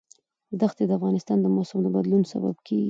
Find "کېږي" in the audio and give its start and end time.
2.65-2.79